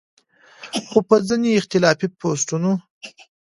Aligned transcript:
خو 0.89 0.99
پۀ 1.07 1.15
ځينې 1.27 1.49
اختلافي 1.59 2.07
پوسټونو 2.19 2.71